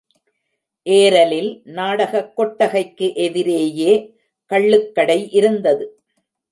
[0.83, 4.15] ஏரலில் நாடகக் கொட்டகைக்கு எதிரேயே
[4.51, 6.01] கள்ளுக்கடை இருந்தது.